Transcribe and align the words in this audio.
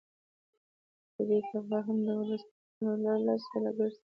په 1.13 1.21
دې 1.29 1.39
طبقه 1.49 1.79
هم 1.85 1.97
دولس 2.07 2.43
ټنه 2.75 2.85
رولر 2.91 3.17
لس 3.27 3.41
ځله 3.51 3.71
ګرځي 3.77 3.99